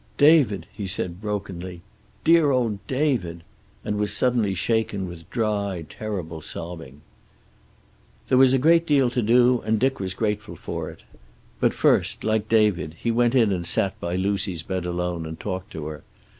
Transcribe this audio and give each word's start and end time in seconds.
"David!" 0.17 0.65
he 0.73 0.87
said 0.87 1.21
brokenly. 1.21 1.81
"Dear 2.23 2.49
old 2.49 2.79
David!" 2.87 3.43
And 3.85 3.97
was 3.99 4.11
suddenly 4.17 4.55
shaken 4.55 5.07
with 5.07 5.29
dry, 5.29 5.85
terrible 5.89 6.41
sobbing. 6.41 7.01
There 8.27 8.37
was 8.39 8.51
a 8.51 8.57
great 8.57 8.87
deal 8.87 9.11
to 9.11 9.21
do, 9.21 9.61
and 9.61 9.79
Dick 9.79 9.99
was 9.99 10.15
grateful 10.15 10.55
for 10.55 10.89
it. 10.89 11.03
But 11.59 11.75
first, 11.75 12.23
like 12.23 12.49
David, 12.49 12.95
he 12.97 13.11
went 13.11 13.35
in 13.35 13.51
and 13.51 13.67
sat 13.67 13.99
by 13.99 14.15
Lucy's 14.15 14.63
bed 14.63 14.87
alone 14.87 15.27
and 15.27 15.39
talked 15.39 15.71
to 15.73 15.85
her. 15.85 16.01